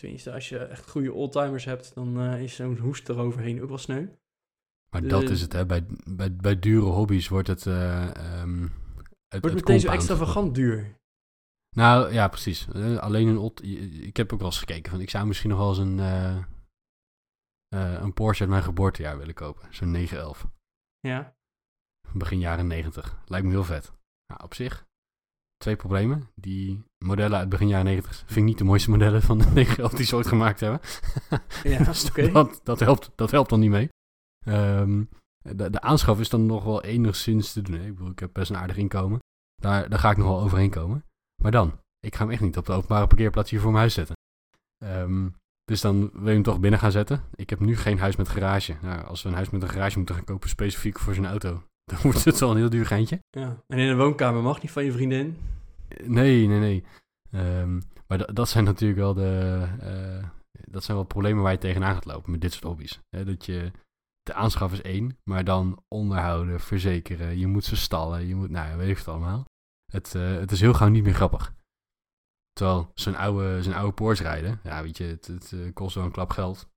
[0.00, 3.78] Tenminste, als je echt goede oldtimers hebt, dan eh, is zo'n hoest eroverheen ook wel
[3.78, 4.06] sneu.
[4.90, 5.66] Maar Eh, dat is het, hè.
[5.66, 7.66] Bij, bij, bij dure hobby's wordt het...
[7.66, 8.62] eh, ehm,
[9.28, 10.98] het Wordt het meteen zo extravagant duur.
[11.76, 12.68] Nou, ja, precies.
[12.68, 13.62] Eh, alleen een old...
[14.02, 15.00] Ik heb ook wel eens gekeken van...
[15.00, 15.98] Ik zou misschien nog wel eens een...
[15.98, 16.36] eh,
[17.68, 19.74] eh, een Porsche uit mijn geboortejaar willen kopen.
[19.74, 20.46] Zo'n 911.
[21.00, 21.36] Ja.
[22.12, 23.18] Begin jaren 90.
[23.26, 23.92] Lijkt me heel vet.
[24.26, 24.86] Nou, op zich...
[25.56, 26.30] Twee problemen.
[26.34, 29.92] Die modellen uit begin jaren 90 vind ik niet de mooiste modellen van de 911
[29.92, 30.80] die ze ooit gemaakt hebben.
[31.62, 32.32] Ja, Dus oké.
[32.32, 33.88] dat, dat, helpt, dat helpt dan niet mee.
[34.46, 35.04] Ehm,
[35.38, 37.74] de, de aanschaf is dan nog wel enigszins te doen.
[37.80, 39.18] Ik bedoel, ik heb best een aardig inkomen.
[39.62, 41.04] Daar, daar ga ik nog wel overheen komen.
[41.42, 43.94] Maar dan, ik ga hem echt niet op de openbare parkeerplaats hier voor mijn huis
[43.94, 44.14] zetten.
[44.84, 45.28] Ehm,
[45.64, 47.24] dus dan wil je hem toch binnen gaan zetten.
[47.34, 48.76] Ik heb nu geen huis met garage.
[48.82, 51.62] Nou, als we een huis met een garage moeten gaan kopen specifiek voor zijn auto,
[51.90, 53.22] dan wordt het wel een heel duur geintje.
[53.30, 53.62] Ja.
[53.66, 55.36] En in de woonkamer mag niet van je vriendin.
[56.04, 56.84] Nee, nee, nee.
[57.30, 59.62] Ehm, maar da- dat zijn natuurlijk wel de.
[59.80, 60.28] eh,
[60.70, 63.00] dat zijn wel problemen waar je tegenaan gaat lopen met dit soort hobby's.
[63.08, 63.70] Dat je.
[64.22, 67.38] De aanschaf is één, maar dan onderhouden, verzekeren.
[67.38, 68.50] Je moet ze stallen, je moet.
[68.50, 69.44] Nou, weet ik het allemaal.
[69.92, 71.54] Het, eh, het is heel gauw niet meer grappig.
[72.52, 76.04] Terwijl zo'n oude, zo'n oude Porsche rijden, ja, weet je, het, het eh, kost wel
[76.04, 76.68] een klap geld.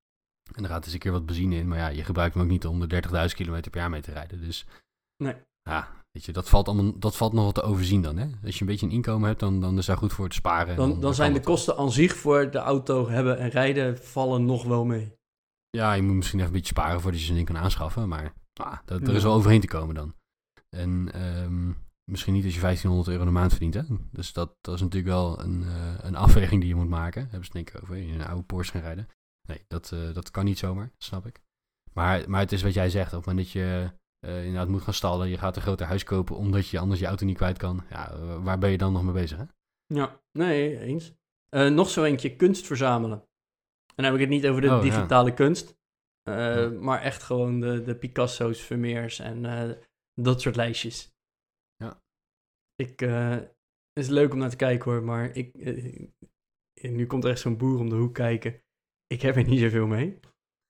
[0.55, 2.49] En er gaat eens een keer wat benzine in, maar ja, je gebruikt hem ook
[2.49, 2.87] niet om de
[3.29, 4.41] 30.000 kilometer per jaar mee te rijden.
[4.41, 4.65] Dus
[5.23, 5.35] Nee.
[5.61, 8.17] ja, weet je, dat valt, allemaal, dat valt nog wat te overzien dan.
[8.17, 8.27] Hè?
[8.43, 10.75] Als je een beetje een inkomen hebt, dan, dan is daar goed voor te sparen.
[10.75, 14.63] Dan, dan zijn de kosten aan zich voor de auto hebben en rijden vallen nog
[14.63, 15.13] wel mee.
[15.69, 18.07] Ja, je moet misschien even een beetje sparen voordat je zo'n ding kan aanschaffen.
[18.07, 20.15] Maar ah, dat, er is wel overheen te komen dan.
[20.69, 21.71] En ehm,
[22.03, 23.73] misschien niet als je 1500 euro in de maand verdient.
[23.73, 23.81] Hè?
[24.11, 27.21] Dus dat, dat is natuurlijk wel een, eh, een afweging die je moet maken.
[27.21, 27.95] Hebben ze het denk over.
[27.95, 29.07] Je een oude Porsche gaan rijden.
[29.47, 31.41] Nee, dat, eh, dat kan niet zomaar, snap ik.
[31.93, 34.81] Maar, maar het is wat jij zegt, op het moment dat je eh, inderdaad moet
[34.81, 37.57] gaan stallen, je gaat een groter huis kopen omdat je anders je auto niet kwijt
[37.57, 37.83] kan.
[37.89, 39.43] Ja, eh, waar ben je dan nog mee bezig, hè?
[39.85, 41.13] Ja, nee, eens.
[41.49, 43.17] Eh, nog zo eentje, kunst verzamelen.
[43.95, 44.81] En dan heb ik het niet over de Oh, ja.
[44.81, 45.77] digitale kunst,
[46.21, 46.69] Ja.
[46.69, 49.41] maar echt gewoon de, de Picasso's, Vermeers en
[50.13, 51.13] dat soort lijstjes.
[51.75, 52.01] Ja.
[52.75, 53.53] Ik, het
[53.93, 55.53] is leuk om naar te kijken hoor, maar ik,
[56.81, 58.61] nu komt er echt zo'n boer om de hoek kijken.
[59.07, 60.19] Ik heb er niet zoveel mee.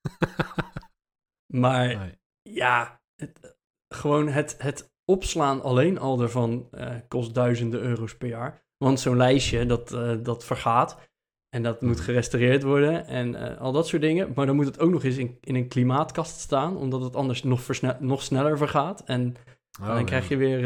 [1.54, 2.20] Maar Nee.
[2.42, 3.58] ja, het,
[3.96, 8.64] gewoon het, het opslaan alleen al ervan eh, kost duizenden euro's per jaar.
[8.78, 11.08] Want zo'n lijstje, dat, eh, dat vergaat.
[11.50, 12.04] En dat moet Mhm.
[12.04, 14.32] gerestaureerd worden en eh, al dat soort dingen.
[14.36, 17.44] Maar dan moet het ook nog eens in, in een klimaatkast staan, omdat het anders
[17.44, 19.04] nog, versne- nog sneller vergaat.
[19.04, 19.36] En
[19.82, 20.04] Oh, dan ja.
[20.04, 20.62] krijg je weer,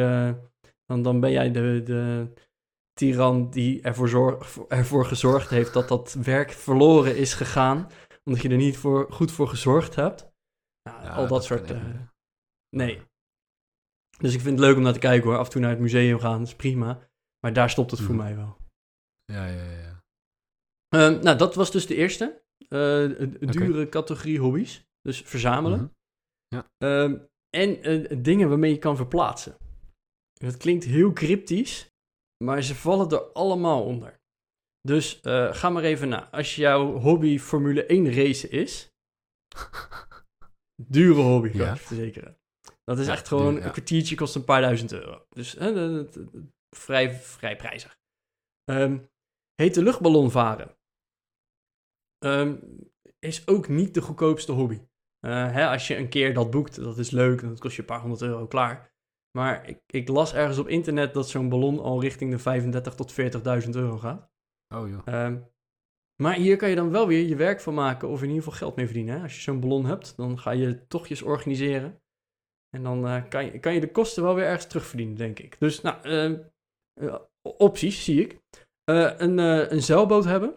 [0.86, 2.28] dan, dan ben jij de, de
[2.94, 7.88] tiran die ervoor, zorg, ervoor gezorgd heeft dat dat werk verloren is gegaan.
[8.24, 10.32] Omdat je er niet voor, goed voor gezorgd hebt.
[10.89, 11.66] Nou, Ja, al dat, dat soort...
[11.66, 12.12] kan echt eh, niet.
[12.73, 13.01] Nee.
[14.17, 15.38] Dus ik vind het leuk om naar te kijken hoor.
[15.38, 17.09] Af en toe naar het museum gaan, is prima.
[17.39, 18.23] Maar daar stopt het voor Mhm.
[18.23, 18.57] mij wel.
[19.25, 19.79] Ja, ja, ja.
[19.81, 20.01] ja.
[20.89, 22.41] Ehm, nou, dat was dus de eerste.
[22.67, 24.83] Eh, een dure categorie hobby's.
[25.01, 25.79] Dus verzamelen.
[26.55, 26.62] Mhm.
[26.77, 27.17] Ehm,
[27.49, 29.57] en eh, dingen waarmee je kan verplaatsen.
[30.33, 31.89] Dat klinkt heel cryptisch,
[32.43, 34.19] maar ze vallen er allemaal onder.
[34.81, 36.29] Dus eh, ga maar even na.
[36.31, 38.89] Als jouw hobby Formule 1 racen is,
[40.95, 41.71] dure hobby, kan Ja.
[41.73, 42.38] ik je verzekeren.
[42.84, 43.65] Dat is Ja, echt gewoon, ja.
[43.65, 45.26] een kwartiertje kost een paar duizend euro.
[45.30, 45.58] Dus
[46.69, 47.98] vrij, vrij prijzig.
[48.63, 48.98] Ehm
[49.56, 50.78] hete luchtballon varen.
[52.17, 52.56] Ehm,
[53.19, 54.82] is ook niet de goedkoopste hobby.
[55.19, 57.88] Eh, hè, als je een keer dat boekt, dat is leuk, dat kost je een
[57.88, 58.91] paar honderd euro klaar.
[59.38, 63.12] Maar ik, ik las ergens op internet dat zo'n ballon al richting de 35 tot
[63.65, 64.32] 40.000 euro gaat.
[64.76, 65.02] Oh joh.
[65.06, 65.41] Ehm,
[66.22, 68.58] maar hier kan je dan wel weer je werk van maken of in ieder geval
[68.58, 69.15] geld mee verdienen.
[69.15, 69.22] Hè?
[69.22, 72.03] Als je zo'n ballon hebt, dan ga je tochtjes organiseren.
[72.75, 75.59] En dan eh, kan, je, kan je de kosten wel weer ergens terugverdienen, denk ik.
[75.59, 76.41] Dus nou, ehm,
[76.93, 77.19] eh,
[77.57, 78.41] opties zie ik.
[78.83, 80.55] Eh, een, een zeilboot hebben.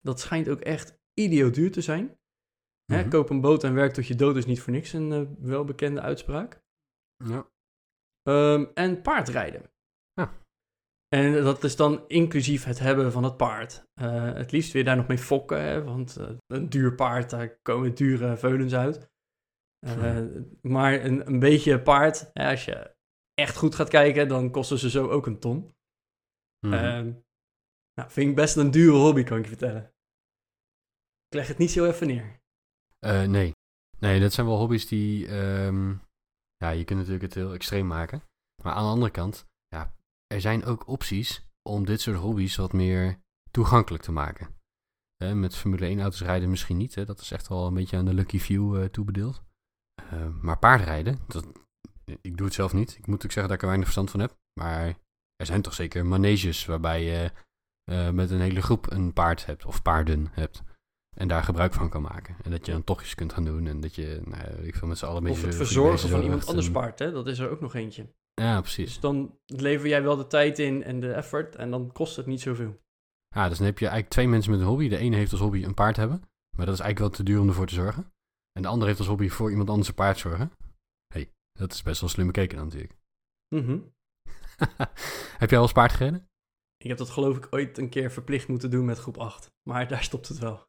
[0.00, 2.18] Dat schijnt ook echt idioot duur te zijn.
[2.84, 3.08] Hè, Mhm.
[3.08, 4.92] koop een boot en werk tot je dood is niet voor niks.
[4.92, 6.60] Een welbekende uitspraak.
[7.24, 7.50] Ja.
[8.22, 9.70] Ehm, en paardrijden.
[10.12, 10.32] Ja.
[11.08, 13.84] En dat is dan inclusief het hebben van het paard.
[14.00, 18.36] Het liefst weer daar nog mee fokken, hè, want een duur paard, daar komen dure
[18.36, 19.10] veulens uit.
[19.86, 20.26] Eh,
[20.62, 22.94] Maar een, een beetje paard, als je
[23.34, 25.74] echt goed gaat kijken, dan kosten ze zo ook een ton.
[26.66, 26.74] Mhm.
[26.74, 27.12] Ehm,
[27.94, 29.82] nou, vind ik best een dure hobby, kan ik je vertellen.
[31.28, 32.40] Ik leg het niet zo even neer.
[32.98, 33.52] Eh, nee.
[33.98, 35.26] Nee, dat zijn wel hobby's die...
[35.26, 35.90] ehm,
[36.56, 38.22] ja, je kunt natuurlijk het heel extreem maken.
[38.62, 39.94] Maar aan de andere kant, ja,
[40.26, 44.60] er zijn ook opties om dit soort hobby's wat meer toegankelijk te maken.
[45.34, 46.94] Met Formule 1 auto's rijden misschien niet.
[46.94, 49.42] Hè, dat is echt wel een beetje aan de lucky few eh, toebedeeld.
[49.94, 51.46] Eh, maar paardrijden, dat,
[52.20, 52.96] ik doe het zelf niet.
[52.98, 54.36] Ik moet ook zeggen dat ik er weinig verstand van heb.
[54.60, 54.86] Maar
[55.36, 57.30] er zijn toch zeker maneges waarbij je
[57.84, 60.62] eh, met een hele groep een paard hebt of paarden hebt.
[61.16, 62.36] En daar gebruik van kan maken.
[62.42, 63.66] En dat je dan tochtjes kunt gaan doen.
[63.66, 66.46] En dat je, nou, ik veel met z'n allen Of het zo- verzorgen van iemand
[66.46, 67.10] anders een- paard, hè?
[67.12, 68.12] dat is er ook nog eentje.
[68.34, 68.84] Ja, precies.
[68.86, 72.26] Dus dan lever jij wel de tijd in en de effort en dan kost het
[72.26, 72.80] niet zoveel.
[73.28, 74.88] Ja, dus dan heb je eigenlijk twee mensen met een hobby.
[74.88, 76.22] De ene heeft als hobby een paard hebben.
[76.56, 78.12] Maar dat is eigenlijk wel te duur om ervoor te zorgen.
[78.52, 80.52] En de andere heeft als hobby voor iemand anders een paard zorgen.
[81.14, 82.98] hey, dat is best wel slim bekeken dan natuurlijk.
[83.54, 83.80] Mhm.
[85.42, 86.28] heb jij al eens paard gereden?
[86.76, 89.50] Ik heb dat geloof ik ooit een keer verplicht moeten doen met groep 8.
[89.68, 90.66] Maar daar stopt het wel.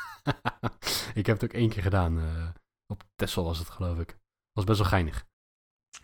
[1.20, 2.18] ik heb het ook één keer gedaan.
[2.18, 2.50] eh,
[2.86, 4.18] op Texel was het geloof ik.
[4.52, 5.26] Was best wel geinig.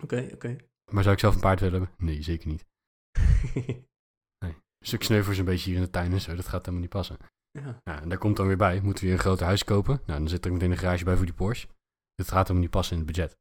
[0.02, 0.56] Oké, oké.
[0.92, 2.06] Maar zou ik zelf een paard willen hebben?
[2.06, 2.66] Nee, zeker niet.
[4.38, 6.34] Een stuk sneuvels een beetje hier in de tuin en zo.
[6.34, 7.16] Dat gaat helemaal niet passen.
[7.52, 7.80] Ja.
[7.84, 8.80] Ja, en daar komt dan weer bij.
[8.80, 10.00] Moeten we weer een groot huis kopen?
[10.06, 11.68] Nou, dan zit er meteen een garage bij voor die Porsche.
[12.14, 13.38] Dit gaat helemaal niet passen in het budget.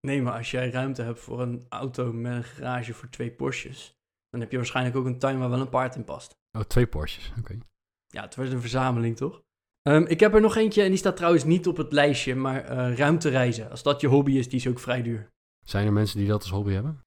[0.00, 3.96] Nee, maar als jij ruimte hebt voor een auto met een garage voor twee Porsches,
[4.28, 6.36] dan heb je waarschijnlijk ook een tuin waar wel een paard in past.
[6.58, 7.32] Oh, twee Porsches.
[7.38, 7.58] Oké.
[8.06, 9.42] Ja, het wordt een verzameling, toch?
[9.82, 12.64] Ehm, ik heb er nog eentje en die staat trouwens niet op het lijstje, maar
[12.64, 13.70] eh ruimtereizen.
[13.70, 15.30] Als dat je hobby is, die is ook vrij duur.
[15.64, 17.04] Zijn er mensen die dat als hobby hebben?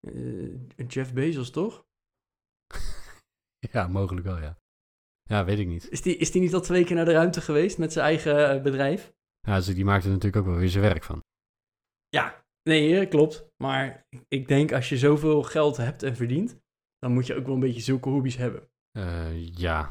[0.00, 1.84] Eh, Jeff Bezos, toch?
[3.72, 4.58] Ja, mogelijk wel, ja.
[5.24, 5.90] Ja, weet ik niet.
[5.90, 8.50] Is die, is die niet al twee keer naar de ruimte geweest met zijn eigen
[8.50, 9.12] eh, bedrijf?
[9.40, 11.24] Ja, dus die maakt er natuurlijk ook wel weer zijn werk van.
[12.08, 13.46] Ja, nee, eh, klopt.
[13.56, 16.60] Maar ik denk als je zoveel geld hebt en verdient,
[16.98, 18.68] dan moet je ook wel een beetje zulke hobby's hebben.
[18.90, 19.90] Eh, ja.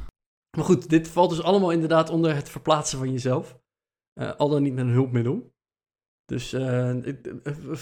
[0.58, 3.62] Maar goed, dit valt dus allemaal inderdaad onder het verplaatsen van jezelf.
[4.38, 5.54] Al dan niet met een hulpmiddel.
[6.26, 6.50] Dus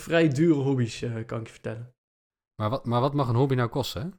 [0.05, 1.95] vrij dure hobby's, kan ik je vertellen.
[2.55, 4.01] Maar wat, maar wat mag een hobby nou kosten?
[4.01, 4.09] hè?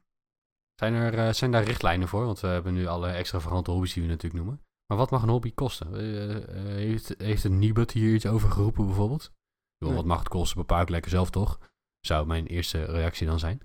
[0.75, 2.25] Zijn, er, eh, zijn daar richtlijnen voor?
[2.25, 4.63] Want we hebben nu alle extravagante hobby's die we natuurlijk noemen.
[4.87, 5.95] Maar wat mag een hobby kosten?
[5.95, 9.31] Eh, eh, heeft, heeft een Nibud hier iets over geroepen bijvoorbeeld?
[9.77, 9.93] Nee.
[9.93, 10.57] Wat mag het kosten?
[10.57, 11.71] Bepaal ik lekker zelf toch?
[11.99, 13.61] Zou mijn eerste reactie dan zijn.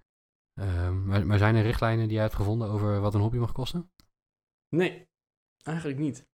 [0.55, 3.53] Ehm, maar, maar zijn er richtlijnen die jij hebt gevonden over wat een hobby mag
[3.53, 3.91] kosten?
[4.69, 5.09] Nee,
[5.63, 6.27] eigenlijk niet.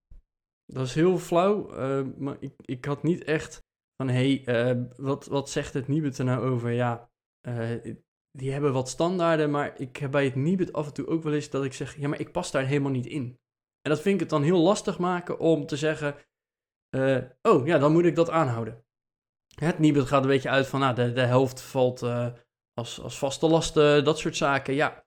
[0.67, 3.63] Dat is heel flauw, eh, maar ik, ik had niet echt
[3.97, 6.71] van, hé, hey, wat, wat zegt het Nibud er nou over?
[6.71, 7.11] Ja,
[8.37, 11.33] die hebben wat standaarden, maar ik heb bij het Nibud af en toe ook wel
[11.33, 13.39] eens dat ik zeg, ja, maar ik pas daar helemaal niet in.
[13.81, 16.17] En dat vind ik het dan heel lastig maken om te zeggen,
[16.89, 18.85] eh, oh ja, dan moet ik dat aanhouden.
[19.55, 22.33] Het Nibud gaat een beetje uit van, nou, de, de helft valt eh,
[22.73, 25.05] als, als vaste lasten, dat soort zaken, ja.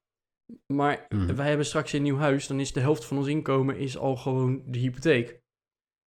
[0.74, 1.36] Maar Mhm.
[1.36, 4.16] wij hebben straks een nieuw huis, dan is de helft van ons inkomen is al
[4.16, 5.42] gewoon de hypotheek.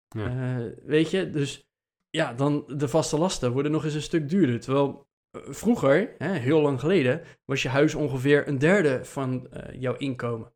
[0.09, 0.27] Ja.
[0.27, 1.69] Eh, weet je, dus
[2.11, 4.61] ja, dan de vaste lasten worden nog eens een stuk duurder.
[4.61, 5.06] Terwijl
[5.45, 10.53] vroeger, hè, heel lang geleden, was je huis ongeveer een derde van eh, jouw inkomen.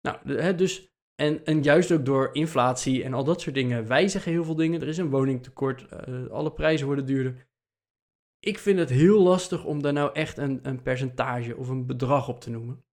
[0.00, 4.44] Nou, hè, dus, en, juist ook door inflatie en al dat soort dingen wijzigen heel
[4.44, 4.80] veel dingen.
[4.80, 7.48] Er is een woningtekort, eh, alle prijzen worden duurder.
[8.38, 12.28] Ik vind het heel lastig om daar nou echt een, een percentage of een bedrag
[12.28, 12.84] op te noemen.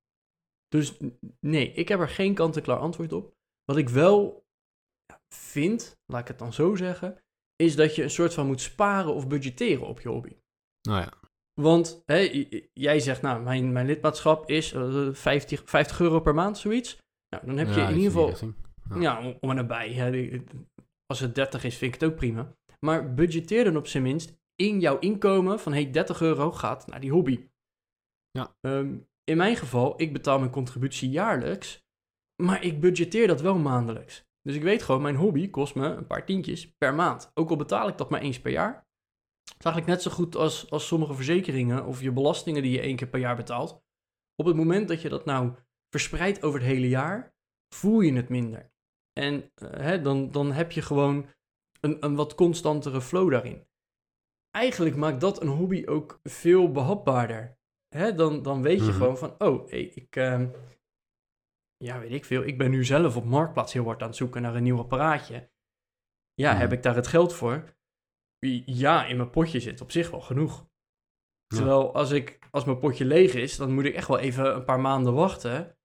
[0.67, 0.97] Dus
[1.39, 3.35] nee, ik heb er geen kant-en-klaar antwoord op.
[3.63, 4.45] Wat ik wel
[5.33, 7.23] vind, laat ik het dan zo zeggen,
[7.55, 10.35] is dat je een soort van moet sparen of budgetteren op je hobby.
[10.85, 11.11] Nou ja.
[11.61, 12.03] Want
[12.73, 16.97] jij zegt, nou, mijn, mijn lidmaatschap is eh, 50, 50 euro per maand, zoiets.
[17.29, 18.53] Nou, dan heb je Ja, in ieder geval.
[18.89, 18.99] Ja.
[18.99, 19.93] ja, om, en nabij.
[19.93, 20.43] Hè, die-
[21.05, 22.55] als het 30 is, vind ik het ook prima.
[22.79, 26.99] Maar budgetteer dan op zijn minst in jouw inkomen van, hey, 30 euro gaat naar
[26.99, 27.47] die hobby.
[28.31, 28.55] Ja.
[28.61, 31.83] Ehm, in mijn geval, ik betaal mijn contributie jaarlijks,
[32.43, 34.23] maar ik budgetteer dat wel maandelijks.
[34.41, 37.31] Dus ik weet gewoon, mijn hobby kost me een paar tientjes per maand.
[37.33, 38.84] Ook al betaal ik dat maar eens per jaar.
[39.45, 42.79] Dat is eigenlijk net zo goed als, als sommige verzekeringen of je belastingen die je
[42.81, 43.83] één keer per jaar betaalt.
[44.35, 45.53] Op het moment dat je dat nou
[45.89, 47.35] verspreidt over het hele jaar,
[47.75, 48.71] voel je het minder.
[49.13, 51.29] En eh, hè, dan, dan heb je gewoon
[51.79, 53.67] een, een wat constantere flow daarin.
[54.51, 57.57] Eigenlijk maakt dat een hobby ook veel behapbaarder.
[57.87, 58.93] Hè, dan, dan weet je Mhm.
[58.97, 60.49] gewoon van, oh, ik, ehm,
[61.77, 64.41] ja, weet ik veel, ik ben nu zelf op Marktplaats heel hard aan het zoeken
[64.41, 65.49] naar een nieuw apparaatje.
[66.33, 66.59] Ja, Mhm.
[66.61, 67.74] heb ik daar het geld voor?
[68.65, 70.67] Ja, in mijn potje zit op zich wel genoeg.
[71.47, 71.57] Ja.
[71.57, 74.65] Terwijl als, ik, als mijn potje leeg is, dan moet ik echt wel even een
[74.65, 75.77] paar maanden wachten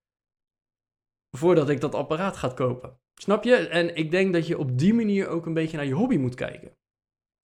[1.37, 3.01] voordat ik dat apparaat ga kopen.
[3.21, 3.57] Snap je?
[3.57, 6.35] En ik denk dat je op die manier ook een beetje naar je hobby moet
[6.35, 6.77] kijken.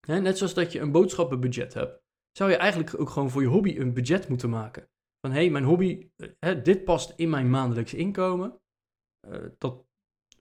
[0.07, 2.03] Hè, net zoals dat je een boodschappenbudget hebt,
[2.33, 4.89] zou je eigenlijk ook gewoon voor je hobby een budget moeten maken.
[5.21, 8.61] Van hé, hey, mijn hobby, eh, hè, dit past in mijn maandelijks inkomen.
[9.21, 9.85] Eh, dat,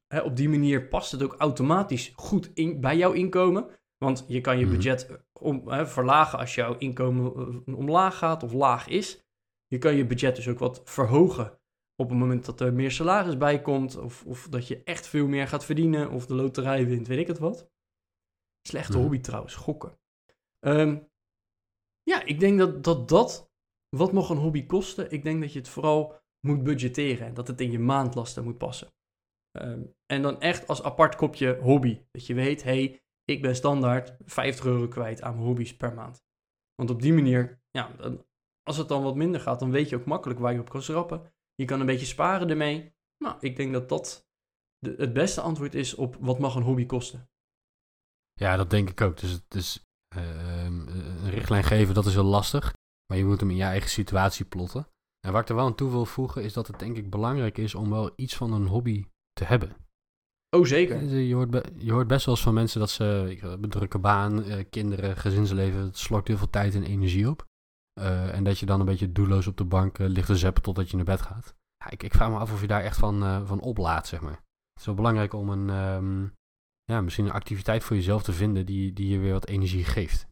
[0.07, 3.69] hè, op die manier past het ook automatisch goed in, bij jouw inkomen.
[4.05, 4.73] Want je kan je Mhm.
[4.75, 7.33] budget eh, om, hè, verlagen als jouw inkomen
[7.65, 9.23] eh, omlaag gaat of laag is.
[9.67, 11.59] Je kan je budget dus ook wat verhogen
[11.95, 13.97] op het moment dat er meer salaris bij komt.
[13.97, 16.11] Of, of dat je echt veel meer gaat verdienen.
[16.11, 17.69] Of de loterij wint, weet ik het wat.
[18.67, 19.01] Slechte Mhm.
[19.01, 19.99] hobby trouwens, gokken.
[20.59, 20.97] Ehm,
[22.03, 23.51] ja, ik denk dat, dat dat,
[23.89, 25.11] wat mag een hobby kosten?
[25.11, 27.27] Ik denk dat je het vooral moet budgetteren.
[27.27, 28.93] En dat het in je maandlasten moet passen.
[29.51, 32.01] Ehm, en dan echt als apart kopje hobby.
[32.11, 35.93] Dat je weet, hé, hey, ik ben standaard 50 euro kwijt aan mijn hobby's per
[35.93, 36.23] maand.
[36.75, 37.91] Want op die manier, ja,
[38.63, 40.81] als het dan wat minder gaat, dan weet je ook makkelijk waar je op kan
[40.81, 41.33] schrappen.
[41.55, 42.95] Je kan een beetje sparen ermee.
[43.17, 44.29] Nou, ik denk dat dat
[44.77, 47.29] de, het beste antwoord is op wat mag een hobby kosten.
[48.33, 49.17] Ja, dat denk ik ook.
[49.47, 52.73] Dus ehm, een richtlijn geven, dat is heel lastig.
[53.07, 54.87] Maar je moet hem in je eigen situatie plotten.
[55.19, 57.57] En waar ik er wel aan toe wil voegen, is dat het denk ik belangrijk
[57.57, 59.84] is om wel iets van een hobby te hebben.
[60.55, 61.03] Oh, zeker.
[61.03, 64.65] Je hoort, je hoort best wel eens van mensen dat ze een drukke baan, eh,
[64.69, 67.45] kinderen, gezinsleven, het slokt heel veel tijd en energie op.
[68.01, 70.63] Eh, en dat je dan een beetje doelloos op de bank eh, ligt te zappen
[70.63, 71.55] totdat je naar bed gaat.
[71.77, 74.21] Ja, ik, ik vraag me af of je daar echt van, eh, van oplaat, zeg
[74.21, 74.31] maar.
[74.31, 76.27] Het is wel belangrijk om een, ehm,
[76.83, 80.27] ja, misschien een activiteit voor jezelf te vinden die, die je weer wat energie geeft.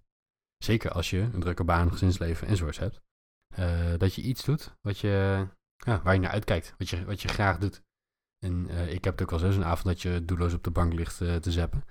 [0.58, 3.02] Zeker als je een drukke baan, gezinsleven enzovoorts hebt.
[3.56, 7.22] Eh, dat je iets doet wat je, ja, waar je naar uitkijkt, wat je, wat
[7.22, 7.82] je graag doet.
[8.44, 10.72] En eh, ik heb het ook wel eens een avond dat je doelloos op de
[10.72, 11.86] bank ligt eh, te zappen.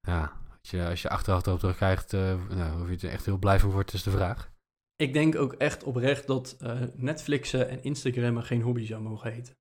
[0.00, 3.38] Ja, als je, als je achteraf erop terugkrijgt, eh nou, of je er echt heel
[3.38, 4.50] blij van wordt, is de vraag.
[4.96, 6.56] Ik denk ook echt oprecht dat
[6.94, 9.56] Netflixen en Instagrammen geen hobby zou mogen heten.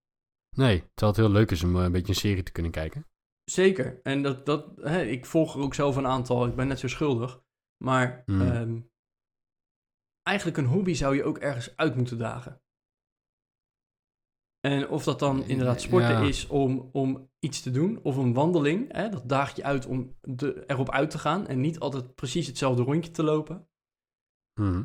[0.55, 3.05] Nee, terwijl het heel leuk is om een beetje een serie te kunnen kijken.
[3.43, 3.99] Zeker.
[4.03, 6.45] En dat, dat, hè, ik volg er ook zelf een aantal.
[6.45, 7.43] Ik ben net zo schuldig.
[7.83, 8.41] Maar Hmm.
[8.41, 8.79] ehm,
[10.23, 12.60] eigenlijk een hobby zou je ook ergens uit moeten dagen.
[14.61, 16.27] En of dat dan inderdaad sporten Ja.
[16.27, 20.15] is om, om iets te doen, of een wandeling, hè, dat daag je uit om
[20.21, 23.67] de, erop uit te gaan en niet altijd precies hetzelfde rondje te lopen.
[24.59, 24.83] Mhm.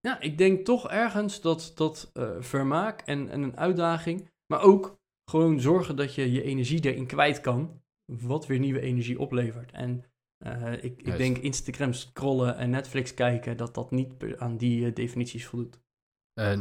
[0.00, 4.98] Ja, ik denk toch ergens dat, dat eh, vermaak en, en een uitdaging, maar ook
[5.30, 9.72] gewoon zorgen dat je je energie erin kwijt kan, wat weer nieuwe energie oplevert.
[9.72, 10.04] En
[10.44, 11.18] eh, ik, ik Juist.
[11.18, 15.80] denk Instagram scrollen en Netflix kijken, dat dat niet aan die eh, definities voldoet.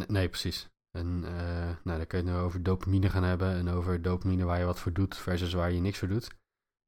[0.07, 0.69] Nee, precies.
[0.99, 3.51] En eh, nou, dan kun je het nu over dopamine gaan hebben.
[3.53, 6.37] En over dopamine waar je wat voor doet versus waar je niks voor doet.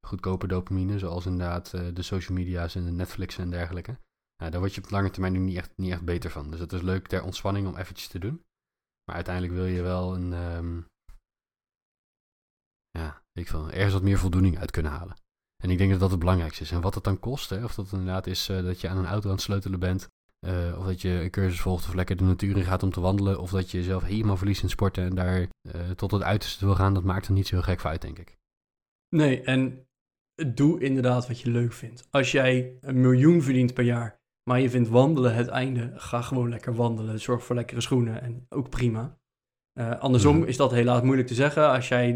[0.07, 3.99] Goedkope dopamine, zoals inderdaad eh, de social media's en de Netflix en dergelijke.
[4.37, 6.51] Nou, daar word je op lange termijn nu niet echt, niet echt beter van.
[6.51, 8.43] Dus het is leuk ter ontspanning om eventjes te doen.
[9.03, 10.33] Maar uiteindelijk wil je wel een...
[10.33, 10.81] ehm,
[12.89, 15.15] ja, ik ergens wat meer voldoening uit kunnen halen.
[15.63, 16.71] En ik denk dat dat het belangrijkste is.
[16.71, 19.05] En wat het dan kost, hè, of dat inderdaad is eh, dat je aan een
[19.05, 20.09] auto aan het sleutelen bent...
[20.47, 23.01] Eh, of dat je een cursus volgt of lekker de natuur in gaat om te
[23.01, 23.39] wandelen.
[23.39, 26.75] Of dat je jezelf helemaal verliest in sporten en daar eh, tot het uiterste wil
[26.75, 26.93] gaan.
[26.93, 28.37] Dat maakt er niet zo heel gek van uit, denk ik.
[29.15, 29.87] Nee, en
[30.55, 32.07] doe inderdaad wat je leuk vindt.
[32.09, 36.49] Als jij een miljoen verdient per jaar, maar je vindt wandelen het einde, ga gewoon
[36.49, 37.19] lekker wandelen.
[37.19, 39.19] Zorg voor lekkere schoenen en ook prima.
[39.79, 40.47] Eh, andersom Mhm.
[40.47, 41.69] is dat helaas moeilijk te zeggen.
[41.69, 42.11] Als jij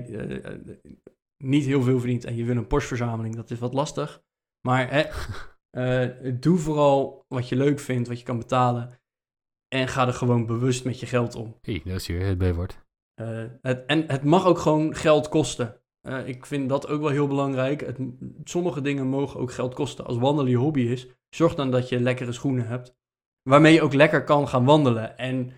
[1.43, 4.21] niet heel veel verdient en je wil een Porsche-verzameling, dat is wat lastig.
[4.67, 5.03] Maar hè,
[5.75, 8.99] eh, doe vooral wat je leuk vindt, wat je kan betalen.
[9.67, 11.57] En ga er gewoon bewust met je geld om.
[11.61, 12.83] Hé, dat is hier het B-woord.
[13.13, 15.81] Eh, het, en het mag ook gewoon geld kosten.
[16.01, 17.81] Eh, ik vind dat ook wel heel belangrijk.
[17.81, 17.97] Het,
[18.43, 20.05] sommige dingen mogen ook geld kosten.
[20.05, 22.95] Als wandelen je hobby is, zorg dan dat je lekkere schoenen hebt.
[23.49, 25.17] Waarmee je ook lekker kan gaan wandelen.
[25.17, 25.51] En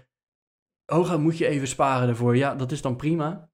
[0.86, 2.36] hooguit moet je even sparen ervoor.
[2.36, 3.52] Ja, dat is dan prima.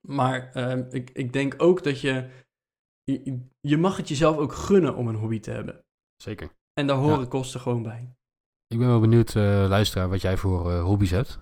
[0.00, 2.28] Maar ehm, ik, ik denk ook dat je,
[3.04, 3.50] je...
[3.60, 5.84] Je mag het jezelf ook gunnen om een hobby te hebben.
[6.22, 6.50] Zeker.
[6.80, 7.26] En daar horen Ja.
[7.26, 8.14] kosten gewoon bij.
[8.66, 11.38] Ik ben wel benieuwd, eh, luisteraar, wat jij voor eh, hobby's hebt.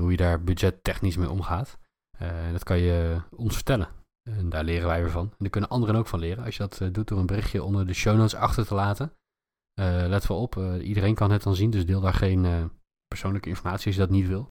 [0.00, 1.78] Hoe je daar budgettechnisch mee omgaat.
[2.18, 3.88] Eh, dat kan je ons vertellen.
[4.30, 5.26] En daar leren wij weer van.
[5.30, 6.44] En daar kunnen anderen ook van leren.
[6.44, 9.12] Als je dat doet door een berichtje onder de show notes achter te laten.
[10.08, 11.70] Let wel op, iedereen kan het dan zien.
[11.70, 12.70] Dus deel daar geen
[13.06, 14.48] persoonlijke informatie als je dat niet wil.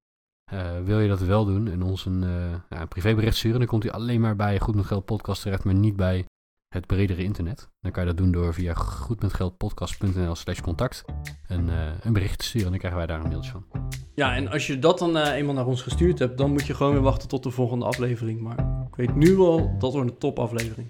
[0.83, 2.21] Wil je dat wel doen en ons een,
[2.69, 5.63] ja, een privébericht sturen, dan komt hij alleen maar bij Goed met Geld podcast terecht,
[5.63, 6.25] maar niet bij
[6.73, 7.69] het bredere internet.
[7.81, 11.03] Dan kan je dat doen door via goedmetgeldpodcast.nl slash contact
[11.47, 13.65] een, eh, een bericht te sturen en dan krijgen wij daar een mailtje van.
[14.15, 16.73] Ja, en als je dat dan eh, eenmaal naar ons gestuurd hebt, dan moet je
[16.73, 18.41] gewoon weer wachten tot de volgende aflevering.
[18.41, 18.59] Maar
[18.89, 20.87] ik weet nu wel, dat wordt een topaflevering.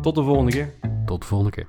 [0.00, 0.74] Tot de volgende keer.
[1.06, 1.68] Tot de volgende keer.